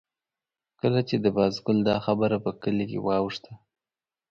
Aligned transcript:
کله 0.81 1.01
چې 1.09 1.15
د 1.19 1.25
بازګل 1.37 1.77
دا 1.89 1.95
خبره 2.05 2.37
په 2.45 2.51
کلي 2.63 2.85
کې 2.91 2.99
واوښته. 3.05 3.53